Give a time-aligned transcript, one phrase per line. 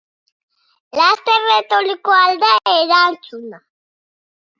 [0.99, 3.61] Laster etorriko ahal da erantzuna!